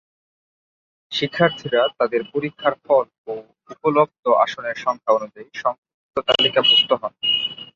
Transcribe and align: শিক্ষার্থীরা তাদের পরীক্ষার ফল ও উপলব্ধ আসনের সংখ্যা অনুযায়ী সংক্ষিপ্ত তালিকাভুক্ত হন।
শিক্ষার্থীরা 1.11 1.81
তাদের 1.97 2.21
পরীক্ষার 2.33 2.73
ফল 2.85 3.05
ও 3.27 3.33
উপলব্ধ 3.69 4.23
আসনের 4.43 4.77
সংখ্যা 4.77 5.11
অনুযায়ী 5.13 5.49
সংক্ষিপ্ত 5.55 6.15
তালিকাভুক্ত 6.27 6.91
হন। 7.01 7.13